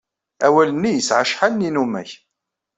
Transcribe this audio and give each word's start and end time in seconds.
Awal-nni 0.45 0.91
yesɛa 0.93 1.21
acḥal 1.23 1.51
n 1.55 1.65
yinumak. 1.65 2.11